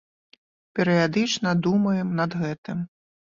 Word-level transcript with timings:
Перыядычна 0.79 1.53
думаем 1.67 2.09
над 2.21 2.31
гэтым. 2.41 2.83